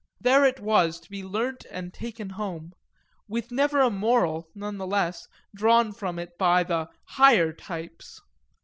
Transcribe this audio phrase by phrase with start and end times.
[0.19, 2.73] There it was to be learnt and taken home
[3.27, 8.19] with never a moral, none the less, drawn from it by the "higher types."